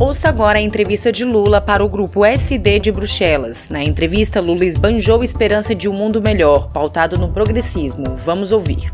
[0.00, 3.68] Ouça agora a entrevista de Lula para o grupo SD de Bruxelas.
[3.68, 8.16] Na entrevista, Lula esbanjou esperança de um mundo melhor, pautado no progressismo.
[8.16, 8.90] Vamos ouvir.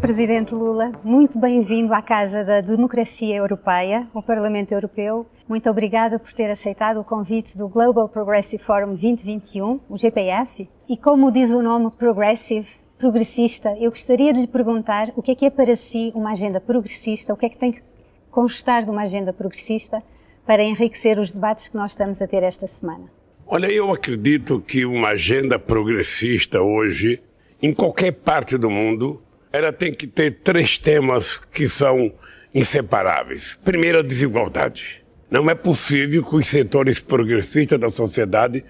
[0.00, 5.24] Presidente Lula, muito bem-vindo à Casa da Democracia Europeia, o Parlamento Europeu.
[5.48, 10.68] Muito obrigada por ter aceitado o convite do Global Progressive Forum 2021, o GPF.
[10.88, 15.34] E como diz o nome Progressive, progressista, eu gostaria de lhe perguntar o que é
[15.36, 17.84] que é para si uma agenda progressista, o que é que tem que
[18.32, 20.02] constar de uma agenda progressista
[20.50, 23.04] para enriquecer os debates que nós estamos a ter esta semana.
[23.46, 27.22] Olha, eu acredito que uma agenda progressista hoje,
[27.62, 29.22] em qualquer parte do mundo,
[29.52, 32.12] ela tem que ter três temas que são
[32.52, 33.56] inseparáveis.
[33.64, 35.04] Primeiro, a desigualdade.
[35.30, 38.64] Não é possível que os setores progressistas da sociedade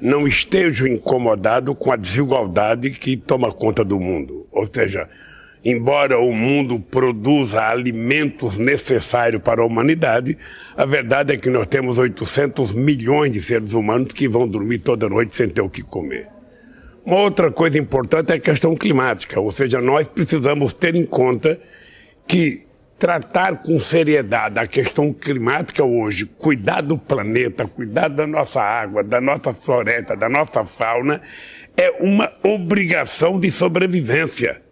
[0.00, 4.46] não estejam incomodados com a desigualdade que toma conta do mundo.
[4.52, 5.08] Ou seja,
[5.64, 10.36] embora o mundo produza alimentos necessários para a humanidade,
[10.76, 15.08] a verdade é que nós temos 800 milhões de seres humanos que vão dormir toda
[15.08, 16.28] noite sem ter o que comer.
[17.04, 21.58] Uma outra coisa importante é a questão climática, ou seja, nós precisamos ter em conta
[22.26, 22.64] que
[22.98, 29.20] tratar com seriedade a questão climática hoje, cuidar do planeta, cuidar da nossa água, da
[29.20, 31.20] nossa floresta, da nossa fauna,
[31.76, 34.63] é uma obrigação de sobrevivência.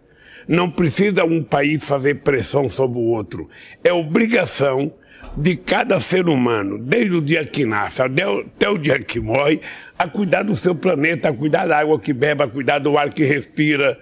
[0.47, 3.49] Não precisa um país fazer pressão sobre o outro.
[3.83, 4.93] É obrigação
[5.37, 9.59] de cada ser humano, desde o dia que nasce até o dia que morre,
[9.97, 13.09] a cuidar do seu planeta, a cuidar da água que bebe, a cuidar do ar
[13.09, 13.97] que respira,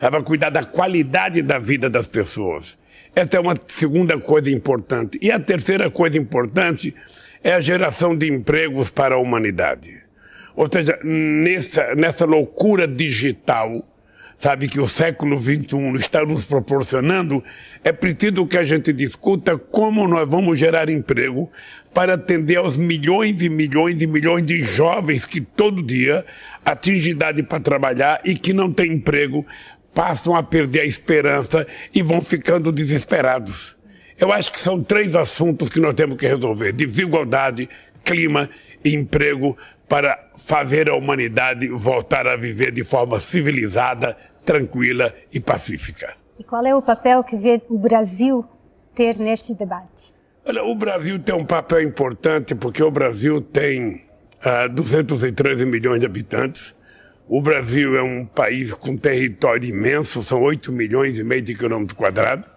[0.00, 2.76] a cuidar da qualidade da vida das pessoas.
[3.14, 5.18] Essa é uma segunda coisa importante.
[5.20, 6.94] E a terceira coisa importante
[7.44, 10.02] é a geração de empregos para a humanidade.
[10.56, 13.86] Ou seja, nessa, nessa loucura digital,
[14.42, 17.44] sabe, que o século XXI está nos proporcionando,
[17.84, 21.48] é preciso que a gente discuta como nós vamos gerar emprego
[21.94, 26.24] para atender aos milhões e milhões e milhões de jovens que todo dia
[26.64, 29.46] atingem idade para trabalhar e que não têm emprego,
[29.94, 31.64] passam a perder a esperança
[31.94, 33.76] e vão ficando desesperados.
[34.18, 37.68] Eu acho que são três assuntos que nós temos que resolver: desigualdade,
[38.02, 38.50] clima
[38.84, 39.56] e emprego
[39.88, 46.14] para fazer a humanidade voltar a viver de forma civilizada, tranquila e pacífica.
[46.38, 48.44] E qual é o papel que vê o Brasil
[48.94, 50.12] ter neste debate?
[50.44, 54.02] Olha, o Brasil tem um papel importante porque o Brasil tem
[54.42, 56.74] ah, 213 milhões de habitantes.
[57.28, 61.96] O Brasil é um país com território imenso, são 8 milhões e meio de quilômetros
[61.96, 62.50] quadrados.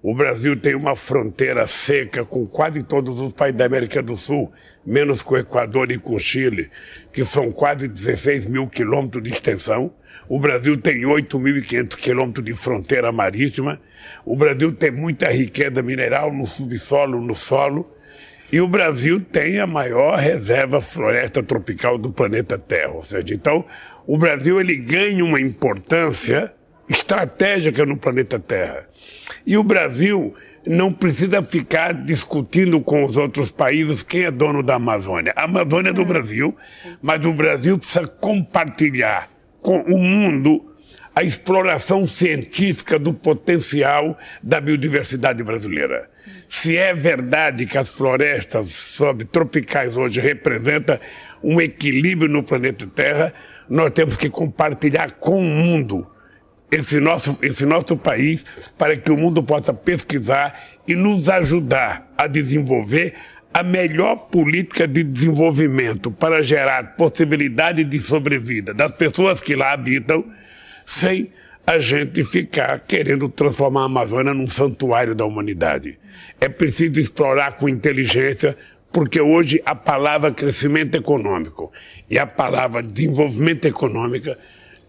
[0.00, 4.52] O Brasil tem uma fronteira seca com quase todos os países da América do Sul,
[4.86, 6.70] menos com o Equador e com o Chile,
[7.12, 9.92] que são quase 16 mil quilômetros de extensão.
[10.28, 13.80] O Brasil tem 8.500 quilômetros de fronteira marítima.
[14.24, 17.92] O Brasil tem muita riqueza mineral no subsolo, no solo.
[18.52, 22.92] E o Brasil tem a maior reserva floresta tropical do planeta Terra.
[22.92, 23.64] Ou seja, então,
[24.06, 26.54] o Brasil ele ganha uma importância
[26.88, 28.86] estratégica no planeta Terra.
[29.46, 30.34] E o Brasil
[30.66, 35.32] não precisa ficar discutindo com os outros países quem é dono da Amazônia.
[35.36, 36.56] A Amazônia é do Brasil,
[37.00, 39.28] mas o Brasil precisa compartilhar
[39.60, 40.64] com o mundo
[41.14, 46.08] a exploração científica do potencial da biodiversidade brasileira.
[46.48, 50.98] Se é verdade que as florestas subtropicais hoje representam
[51.42, 53.34] um equilíbrio no planeta Terra,
[53.68, 56.06] nós temos que compartilhar com o mundo
[56.70, 58.44] esse nosso, esse nosso país
[58.76, 63.14] para que o mundo possa pesquisar e nos ajudar a desenvolver
[63.52, 70.24] a melhor política de desenvolvimento para gerar possibilidade de sobrevida das pessoas que lá habitam,
[70.84, 71.30] sem
[71.66, 75.98] a gente ficar querendo transformar a Amazônia num santuário da humanidade.
[76.40, 78.56] É preciso explorar com inteligência,
[78.90, 81.72] porque hoje a palavra crescimento econômico
[82.08, 84.34] e a palavra desenvolvimento econômico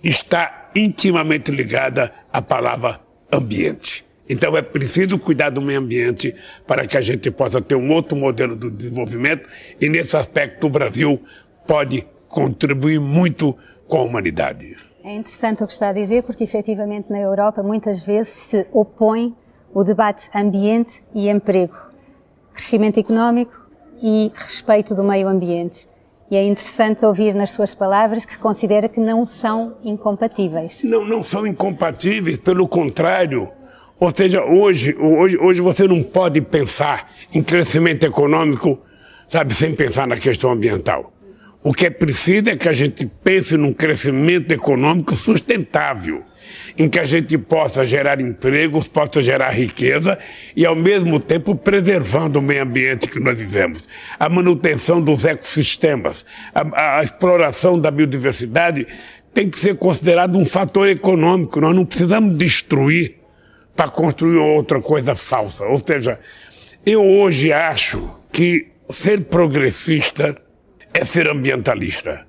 [0.02, 3.00] está intimamente ligada à palavra
[3.32, 4.06] ambiente.
[4.30, 6.36] Então é preciso cuidar do meio ambiente
[6.68, 9.50] para que a gente possa ter um outro modelo de desenvolvimento
[9.82, 11.20] e nesse aspecto o Brasil
[11.66, 13.58] pode contribuir muito
[13.88, 14.76] com a humanidade.
[15.04, 19.36] É interessante o que está a dizer porque efetivamente na Europa muitas vezes se opõe
[19.74, 21.76] o debate ambiente e emprego,
[22.54, 23.68] crescimento económico
[24.02, 25.89] e respeito do meio ambiente.
[26.32, 30.84] E é interessante ouvir nas suas palavras que considera que não são incompatíveis.
[30.84, 33.52] Não, não são incompatíveis, pelo contrário.
[34.00, 38.80] Ou seja, hoje, hoje, hoje você não pode pensar em crescimento econômico,
[39.28, 41.12] sabe, sem pensar na questão ambiental.
[41.64, 46.24] O que é preciso é que a gente pense num crescimento econômico sustentável,
[46.80, 50.18] em que a gente possa gerar empregos, possa gerar riqueza
[50.56, 53.84] e, ao mesmo tempo, preservando o meio ambiente que nós vivemos.
[54.18, 58.88] A manutenção dos ecossistemas, a, a exploração da biodiversidade
[59.34, 61.60] tem que ser considerado um fator econômico.
[61.60, 63.16] Nós não precisamos destruir
[63.76, 65.66] para construir outra coisa falsa.
[65.66, 66.18] Ou seja,
[66.86, 70.42] eu hoje acho que ser progressista
[70.94, 72.29] é ser ambientalista.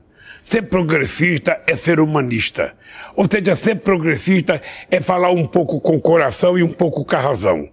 [0.51, 2.75] Ser progressista é ser humanista.
[3.15, 4.61] Ou seja, ser progressista
[4.91, 7.69] é falar um pouco com o coração e um pouco com a razão.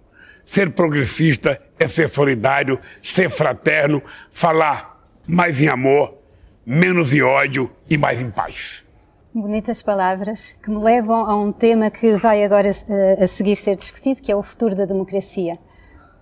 [0.46, 6.18] Ser progressista é ser solidário, ser fraterno, falar mais em amor,
[6.64, 8.86] menos em ódio e mais em paz.
[9.34, 13.74] Bonitas palavras que me levam a um tema que vai agora eh, a seguir ser
[13.74, 15.58] discutido, que é o futuro da democracia.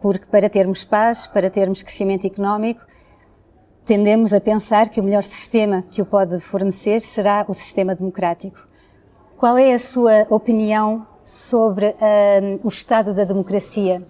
[0.01, 2.81] Porque para termos paz, para termos crescimento económico,
[3.87, 8.67] tendemos a pensar que o melhor sistema que o pode fornecer será o sistema democrático.
[9.37, 14.03] Qual é a sua opinião sobre uh, o estado da democracia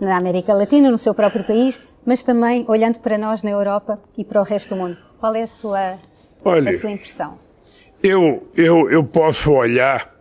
[0.00, 4.24] na América Latina, no seu próprio país, mas também olhando para nós na Europa e
[4.24, 4.96] para o resto do mundo?
[5.18, 5.98] Qual é a sua,
[6.44, 7.38] Olha, a sua impressão?
[8.00, 10.14] Eu, eu, eu posso olhar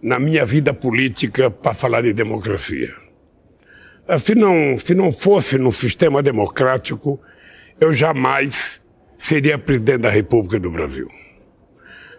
[0.00, 2.94] na minha vida política para falar de democracia.
[4.20, 7.20] Se não, se não fosse no sistema democrático,
[7.80, 8.80] eu jamais
[9.18, 11.08] seria presidente da República do Brasil.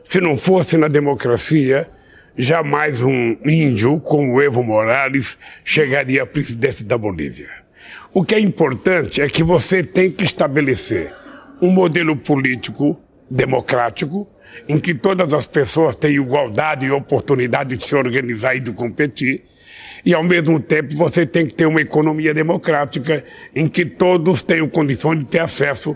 [0.04, 1.90] Se não fosse na democracia,
[2.38, 7.50] jamais um índio como Evo Morales chegaria à presidência da Bolívia.
[8.14, 11.14] O que é importante é que você tem que estabelecer
[11.62, 14.28] um modelo político democrático,
[14.68, 19.44] em que todas as pessoas têm igualdade e oportunidade de se organizar e de competir,
[20.06, 23.24] e ao mesmo tempo você tem que ter uma economia democrática
[23.56, 25.96] em que todos tenham condições de ter acesso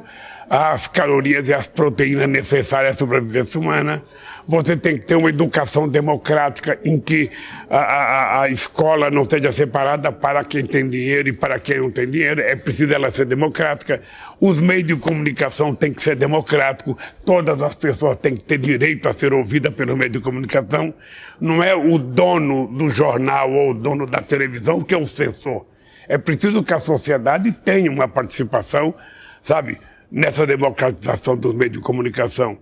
[0.51, 4.03] às calorias e às proteínas necessárias à sobrevivência humana.
[4.45, 7.31] Você tem que ter uma educação democrática em que
[7.69, 11.89] a, a, a escola não seja separada para quem tem dinheiro e para quem não
[11.89, 12.41] tem dinheiro.
[12.41, 14.01] É preciso ela ser democrática.
[14.41, 16.95] Os meios de comunicação têm que ser democráticos.
[17.25, 20.93] Todas as pessoas têm que ter direito a ser ouvidas pelo meio de comunicação.
[21.39, 25.65] Não é o dono do jornal ou o dono da televisão que é o censor.
[26.09, 28.93] É preciso que a sociedade tenha uma participação,
[29.41, 29.77] sabe?
[30.11, 32.57] Nessa democratização dos meios de comunicação.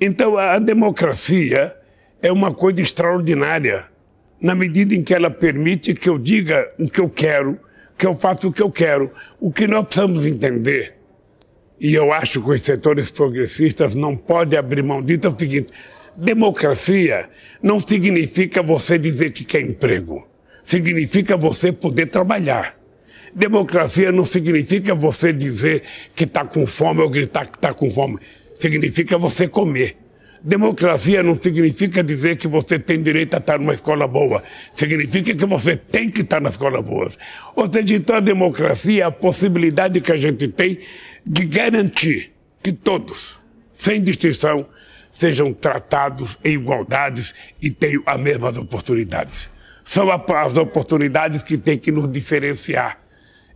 [0.00, 1.74] Então, a democracia
[2.22, 3.86] é uma coisa extraordinária,
[4.40, 7.58] na medida em que ela permite que eu diga o que eu quero,
[7.96, 9.10] que eu faça o que eu quero.
[9.40, 10.94] O que nós precisamos entender,
[11.80, 15.72] e eu acho que os setores progressistas não podem abrir mão disso, é o seguinte:
[16.16, 17.28] democracia
[17.62, 20.26] não significa você dizer que quer emprego,
[20.62, 22.83] significa você poder trabalhar.
[23.34, 25.82] Democracia não significa você dizer
[26.14, 28.18] que está com fome ou gritar que está com fome.
[28.56, 29.96] Significa você comer.
[30.40, 34.42] Democracia não significa dizer que você tem direito a estar numa escola boa.
[34.70, 37.08] Significa que você tem que estar na escola boa.
[37.56, 40.78] Ou seja, então a democracia é a possibilidade que a gente tem
[41.26, 42.30] de garantir
[42.62, 43.40] que todos,
[43.72, 44.66] sem distinção,
[45.10, 49.48] sejam tratados em igualdades e tenham as mesmas oportunidades.
[49.84, 53.03] São as oportunidades que têm que nos diferenciar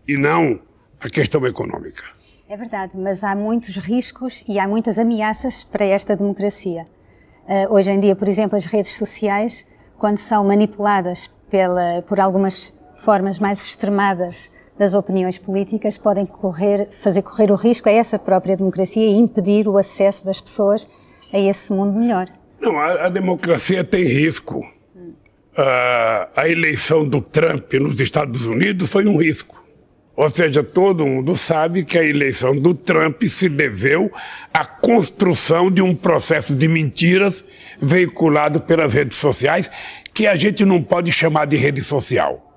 [0.08, 0.58] e não
[0.98, 2.02] a questão econômica.
[2.48, 6.86] É verdade, mas há muitos riscos e há muitas ameaças para esta democracia.
[7.46, 9.66] Uh, hoje em dia, por exemplo, as redes sociais,
[9.98, 17.20] quando são manipuladas pela, por algumas formas mais extremadas das opiniões políticas, podem correr, fazer
[17.20, 20.88] correr o risco a essa própria democracia e impedir o acesso das pessoas
[21.30, 22.28] a esse mundo melhor.
[22.58, 24.64] Não, a, a democracia tem risco.
[24.96, 25.12] Hum.
[25.52, 29.67] Uh, a eleição do Trump nos Estados Unidos foi um risco.
[30.18, 34.12] Ou seja, todo mundo sabe que a eleição do Trump se deveu
[34.52, 37.44] à construção de um processo de mentiras
[37.80, 39.70] veiculado pelas redes sociais,
[40.12, 42.52] que a gente não pode chamar de rede social.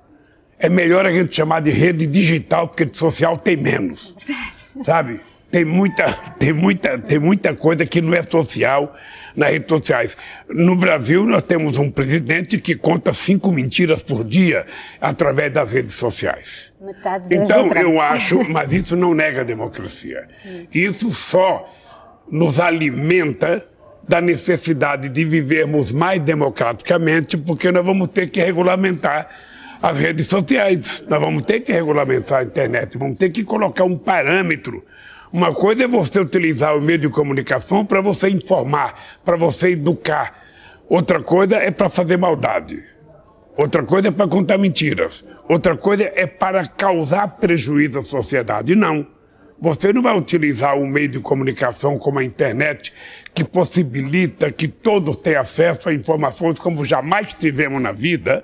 [0.57, 4.15] É melhor a gente chamar de rede digital, porque de social tem menos.
[4.83, 5.19] Sabe?
[5.51, 8.95] Tem muita, tem muita, tem muita coisa que não é social
[9.35, 10.17] nas redes sociais.
[10.49, 14.65] No Brasil, nós temos um presidente que conta cinco mentiras por dia
[14.99, 16.71] através das redes sociais.
[16.79, 20.27] Metade então, eu acho, mas isso não nega a democracia.
[20.73, 21.69] Isso só
[22.31, 23.67] nos alimenta
[24.07, 29.29] da necessidade de vivermos mais democraticamente, porque nós vamos ter que regulamentar
[29.81, 33.97] as redes sociais, nós vamos ter que regulamentar a internet, vamos ter que colocar um
[33.97, 34.83] parâmetro
[35.31, 40.43] uma coisa é você utilizar o meio de comunicação para você informar, para você educar.
[40.89, 42.83] Outra coisa é para fazer maldade.
[43.55, 45.23] Outra coisa é para contar mentiras.
[45.47, 48.75] Outra coisa é para causar prejuízo à sociedade.
[48.75, 49.07] Não.
[49.57, 52.91] Você não vai utilizar um meio de comunicação como a internet,
[53.33, 58.43] que possibilita que todos tenham acesso a informações como jamais tivemos na vida.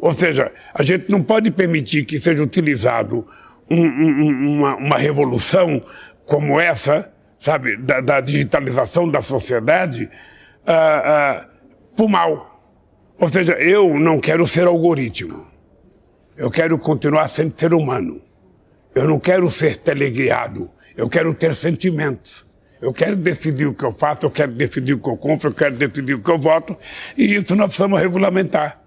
[0.00, 3.28] Ou seja, a gente não pode permitir que seja utilizado
[3.70, 5.80] um, um, uma, uma, revolução
[6.26, 10.10] como essa, sabe, da, da digitalização da sociedade,
[10.66, 11.50] uh, uh,
[11.96, 12.60] por mal.
[13.18, 15.46] Ou seja, eu não quero ser algoritmo.
[16.36, 18.20] Eu quero continuar sendo ser humano.
[18.94, 22.46] Eu não quero ser teleguiado, eu quero ter sentimentos.
[22.80, 25.54] Eu quero decidir o que eu faço, eu quero decidir o que eu compro, eu
[25.54, 26.76] quero decidir o que eu voto,
[27.16, 28.79] e isso nós precisamos regulamentar,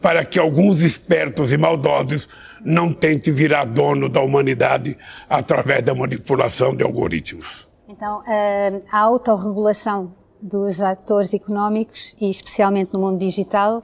[0.00, 2.28] para que alguns espertos e maldosos
[2.64, 4.96] não tentem virar dono da humanidade
[5.28, 7.68] através da manipulação de algoritmos.
[7.88, 13.82] Então, eh, a autorregulação dos atores económicos, e especialmente no mundo digital,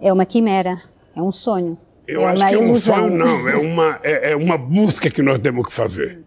[0.00, 0.82] é uma quimera,
[1.14, 1.78] é um sonho.
[2.06, 3.48] Eu é acho que é um sonho, não.
[3.48, 6.24] É uma, é, é uma busca que nós temos que fazer.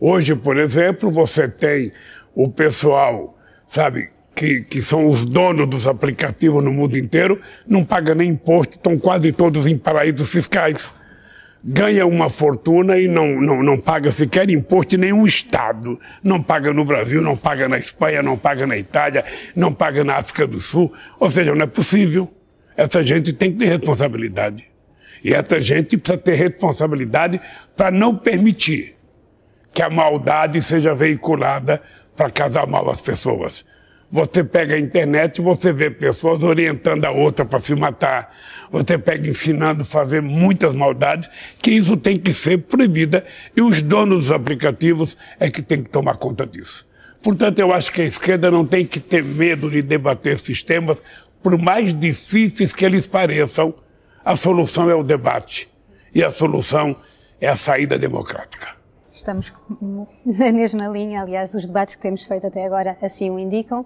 [0.00, 1.92] Hoje, por exemplo, você tem
[2.34, 8.14] o pessoal, sabe, que, que são os donos dos aplicativos no mundo inteiro, não pagam
[8.14, 10.92] nem imposto, estão quase todos em paraísos fiscais.
[11.64, 15.98] Ganha uma fortuna e não, não, não paga sequer imposto em nenhum Estado.
[16.22, 19.24] Não paga no Brasil, não paga na Espanha, não paga na Itália,
[19.56, 20.92] não paga na África do Sul.
[21.18, 22.32] Ou seja, não é possível.
[22.76, 24.64] Essa gente tem que ter responsabilidade.
[25.24, 27.40] E essa gente precisa ter responsabilidade
[27.74, 28.94] para não permitir
[29.72, 31.82] que a maldade seja veiculada
[32.14, 33.64] para casar mal as pessoas.
[34.10, 38.34] Você pega a internet e você vê pessoas orientando a outra para se matar.
[38.70, 41.28] Você pega ensinando a fazer muitas maldades,
[41.60, 43.24] que isso tem que ser proibida
[43.56, 46.86] e os donos dos aplicativos é que tem que tomar conta disso.
[47.22, 51.02] Portanto, eu acho que a esquerda não tem que ter medo de debater sistemas,
[51.42, 53.74] por mais difíceis que eles pareçam,
[54.24, 55.68] a solução é o debate
[56.14, 56.96] e a solução
[57.40, 58.75] é a saída democrática.
[59.16, 59.50] Estamos
[60.26, 63.84] na mesma linha, aliás, os debates que temos feito até agora assim o indicam.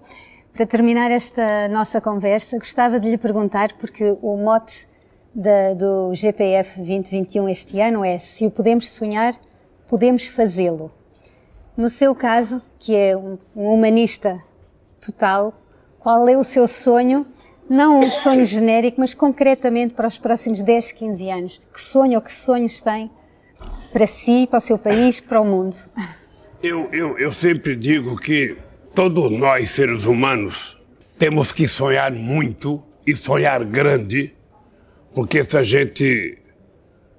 [0.53, 4.85] Para terminar esta nossa conversa, gostava de lhe perguntar, porque o mote
[5.33, 9.33] da, do GPF 2021 este ano é: se o podemos sonhar,
[9.87, 10.91] podemos fazê-lo.
[11.77, 14.37] No seu caso, que é um humanista
[14.99, 15.53] total,
[15.97, 17.25] qual é o seu sonho
[17.69, 21.61] não um sonho genérico, mas concretamente para os próximos 10, 15 anos.
[21.73, 23.09] Que sonho ou que sonhos tem
[23.91, 25.75] para si, para o seu país, para o mundo?
[26.63, 28.57] Eu, eu, eu sempre digo que
[28.93, 30.77] todos nós, seres humanos,
[31.17, 34.33] temos que sonhar muito e sonhar grande,
[35.13, 36.37] porque se a gente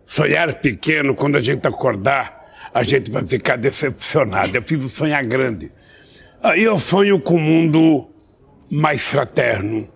[0.07, 4.57] sonhar pequeno, quando a gente acordar, a gente vai ficar decepcionado.
[4.57, 5.71] Eu preciso sonhar grande.
[6.43, 8.09] Aí eu sonho com um mundo
[8.71, 9.89] mais fraterno,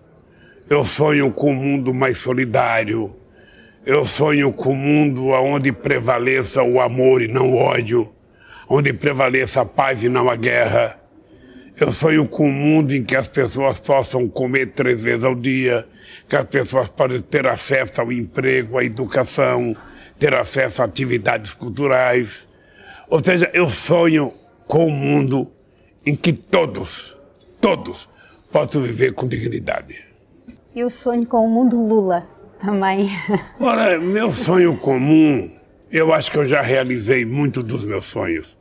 [0.69, 3.15] eu sonho com um mundo mais solidário.
[3.87, 8.13] Eu sonho com um mundo onde prevaleça o amor e não o ódio,
[8.67, 10.99] onde prevaleça a paz e não a guerra.
[11.79, 15.87] Eu sonho com um mundo em que as pessoas possam comer três vezes ao dia,
[16.27, 19.73] que as pessoas possam ter acesso ao emprego, à educação,
[20.19, 22.45] ter acesso a atividades culturais.
[23.09, 24.33] Ou seja, eu sonho
[24.67, 25.49] com um mundo
[26.05, 27.17] em que todos,
[27.61, 28.09] todos
[28.51, 30.03] possam viver com dignidade.
[30.75, 33.09] Eu sonho com o mundo Lula também.
[33.59, 35.49] Ora, meu sonho comum,
[35.91, 38.57] eu acho que eu já realizei muito dos meus sonhos.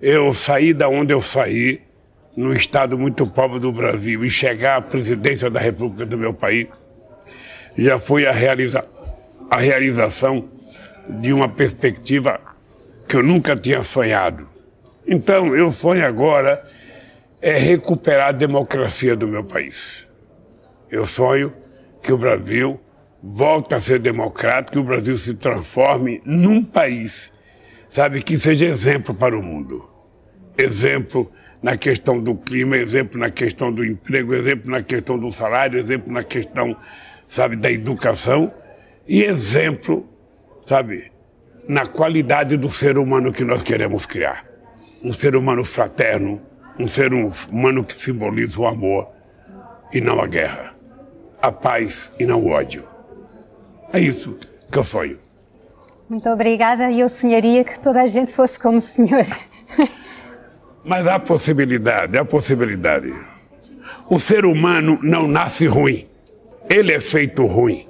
[0.00, 1.80] Eu saí da onde eu saí,
[2.36, 6.68] num estado muito pobre do Brasil, e chegar à presidência da República do meu país,
[7.76, 8.84] já foi a, realiza
[9.50, 10.48] a realização
[11.08, 12.40] de uma perspectiva
[13.08, 14.48] que eu nunca tinha sonhado.
[15.06, 16.62] Então, eu sonho agora
[17.42, 20.08] é recuperar a democracia do meu país.
[20.90, 21.52] Eu sonho
[22.02, 22.80] que o Brasil
[23.26, 27.32] volte a ser democrático, que o Brasil se transforme num país,
[27.88, 29.88] sabe, que seja exemplo para o mundo.
[30.58, 35.78] Exemplo na questão do clima, exemplo na questão do emprego, exemplo na questão do salário,
[35.78, 36.76] exemplo na questão,
[37.26, 38.52] sabe, da educação
[39.08, 40.06] e exemplo,
[40.66, 41.10] sabe,
[41.66, 44.44] na qualidade do ser humano que nós queremos criar.
[45.02, 46.42] Um ser humano fraterno,
[46.78, 49.08] um ser humano que simboliza o amor
[49.92, 50.74] e não a guerra
[51.44, 52.93] a paz e não o ódio.
[53.92, 54.38] É isso
[54.70, 55.18] que eu sonho.
[56.08, 59.24] Muito obrigada e eu sonharia que toda a gente fosse como o senhor.
[60.84, 63.12] Mas há possibilidade, há possibilidade.
[64.08, 66.06] O ser humano não nasce ruim.
[66.68, 67.86] Ele é feito ruim.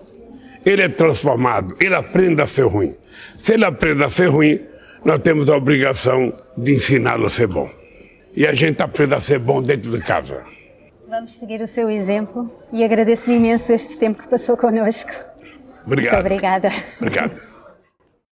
[0.65, 1.77] Ele é transformado.
[1.81, 2.95] Ele aprende a ser ruim.
[3.37, 4.61] Se ele aprende a ser ruim,
[5.05, 7.69] nós temos a obrigação de ensiná-lo a ser bom.
[8.35, 10.43] E a gente aprende a ser bom dentro de casa.
[11.09, 15.13] Vamos seguir o seu exemplo e agradeço-lhe imenso este tempo que passou connosco.
[15.87, 16.15] Obrigado.
[16.15, 16.71] Muito obrigada.
[17.01, 17.54] Obrigado.